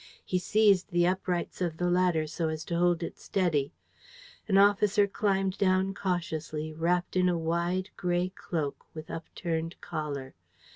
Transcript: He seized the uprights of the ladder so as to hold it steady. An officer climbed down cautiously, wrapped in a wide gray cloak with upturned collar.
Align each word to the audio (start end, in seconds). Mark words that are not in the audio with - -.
He 0.25 0.39
seized 0.39 0.89
the 0.89 1.05
uprights 1.05 1.61
of 1.61 1.77
the 1.77 1.87
ladder 1.91 2.25
so 2.25 2.47
as 2.49 2.65
to 2.65 2.75
hold 2.75 3.03
it 3.03 3.19
steady. 3.19 3.71
An 4.47 4.57
officer 4.57 5.05
climbed 5.05 5.59
down 5.59 5.93
cautiously, 5.93 6.73
wrapped 6.73 7.15
in 7.15 7.29
a 7.29 7.37
wide 7.37 7.91
gray 7.97 8.29
cloak 8.29 8.87
with 8.95 9.11
upturned 9.11 9.79
collar. 9.79 10.33